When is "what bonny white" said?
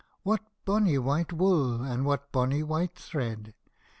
0.23-1.31, 2.07-2.95